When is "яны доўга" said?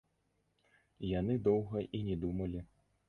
1.19-1.85